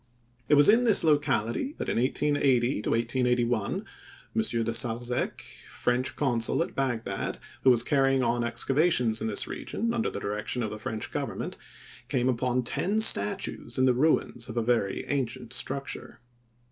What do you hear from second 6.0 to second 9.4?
consul at Bagdad, who was carrying on excavations in